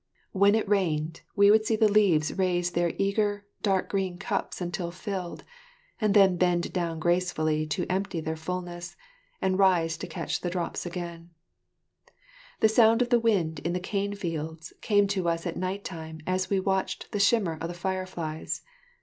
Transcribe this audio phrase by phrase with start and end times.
[0.31, 4.89] When it rained, we would see the leaves raise their eager, dark green cups until
[4.89, 5.43] filled,
[5.99, 8.95] then bend down gracefully to empty their fulness,
[9.43, 11.29] and rise to catch the drops again.
[11.29, 12.15] [Illustration:
[12.53, 15.83] Mylady18.] The sound of the wind in the cane fields came to us at night
[15.83, 18.63] time as we watched the shimmer of the fireflies.